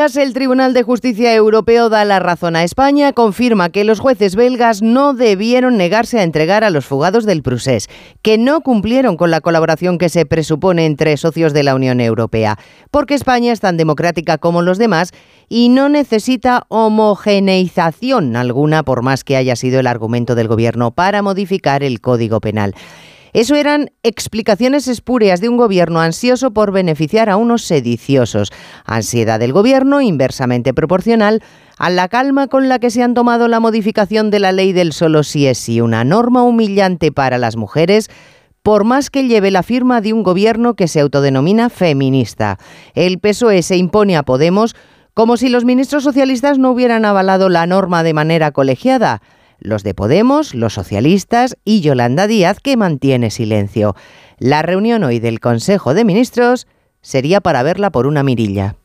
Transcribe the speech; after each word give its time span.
El 0.00 0.32
Tribunal 0.32 0.72
de 0.72 0.82
Justicia 0.82 1.34
Europeo 1.34 1.90
da 1.90 2.06
la 2.06 2.20
razón 2.20 2.56
a 2.56 2.64
España, 2.64 3.12
confirma 3.12 3.68
que 3.68 3.84
los 3.84 4.00
jueces 4.00 4.34
belgas 4.34 4.80
no 4.80 5.12
debieron 5.12 5.76
negarse 5.76 6.18
a 6.18 6.22
entregar 6.22 6.64
a 6.64 6.70
los 6.70 6.86
fugados 6.86 7.26
del 7.26 7.42
Prusés, 7.42 7.86
que 8.22 8.38
no 8.38 8.62
cumplieron 8.62 9.18
con 9.18 9.30
la 9.30 9.42
colaboración 9.42 9.98
que 9.98 10.08
se 10.08 10.24
presupone 10.24 10.86
entre 10.86 11.18
socios 11.18 11.52
de 11.52 11.64
la 11.64 11.74
Unión 11.74 12.00
Europea, 12.00 12.58
porque 12.90 13.12
España 13.12 13.52
es 13.52 13.60
tan 13.60 13.76
democrática 13.76 14.38
como 14.38 14.62
los 14.62 14.78
demás 14.78 15.12
y 15.50 15.68
no 15.68 15.90
necesita 15.90 16.64
homogeneización 16.68 18.36
alguna, 18.36 18.82
por 18.82 19.02
más 19.02 19.22
que 19.22 19.36
haya 19.36 19.54
sido 19.54 19.80
el 19.80 19.86
argumento 19.86 20.34
del 20.34 20.48
Gobierno 20.48 20.92
para 20.92 21.20
modificar 21.20 21.82
el 21.82 22.00
Código 22.00 22.40
Penal. 22.40 22.74
Eso 23.32 23.54
eran 23.54 23.90
explicaciones 24.02 24.88
espúreas 24.88 25.40
de 25.40 25.48
un 25.48 25.56
gobierno 25.56 26.00
ansioso 26.00 26.50
por 26.52 26.72
beneficiar 26.72 27.30
a 27.30 27.36
unos 27.36 27.62
sediciosos. 27.62 28.50
Ansiedad 28.84 29.38
del 29.38 29.52
gobierno 29.52 30.00
inversamente 30.00 30.74
proporcional 30.74 31.42
a 31.78 31.90
la 31.90 32.08
calma 32.08 32.48
con 32.48 32.68
la 32.68 32.78
que 32.78 32.90
se 32.90 33.02
han 33.02 33.14
tomado 33.14 33.48
la 33.48 33.60
modificación 33.60 34.30
de 34.30 34.40
la 34.40 34.52
ley 34.52 34.72
del 34.72 34.92
solo 34.92 35.22
si 35.22 35.46
es 35.46 35.58
sí, 35.58 35.80
una 35.80 36.04
norma 36.04 36.42
humillante 36.42 37.12
para 37.12 37.38
las 37.38 37.56
mujeres 37.56 38.08
por 38.62 38.84
más 38.84 39.08
que 39.08 39.26
lleve 39.26 39.50
la 39.50 39.62
firma 39.62 40.00
de 40.00 40.12
un 40.12 40.22
gobierno 40.22 40.74
que 40.74 40.88
se 40.88 41.00
autodenomina 41.00 41.70
feminista. 41.70 42.58
El 42.94 43.18
PSOE 43.18 43.62
se 43.62 43.76
impone 43.76 44.16
a 44.16 44.22
Podemos 44.22 44.76
como 45.14 45.36
si 45.36 45.48
los 45.48 45.64
ministros 45.64 46.04
socialistas 46.04 46.58
no 46.58 46.70
hubieran 46.70 47.04
avalado 47.04 47.48
la 47.48 47.66
norma 47.66 48.02
de 48.02 48.14
manera 48.14 48.52
colegiada 48.52 49.22
los 49.60 49.82
de 49.82 49.94
Podemos, 49.94 50.54
los 50.54 50.74
socialistas 50.74 51.56
y 51.64 51.80
Yolanda 51.80 52.26
Díaz, 52.26 52.58
que 52.60 52.76
mantiene 52.76 53.30
silencio. 53.30 53.94
La 54.38 54.62
reunión 54.62 55.04
hoy 55.04 55.20
del 55.20 55.40
Consejo 55.40 55.94
de 55.94 56.04
Ministros 56.04 56.66
sería 57.02 57.40
para 57.40 57.62
verla 57.62 57.90
por 57.90 58.06
una 58.06 58.22
mirilla. 58.22 58.76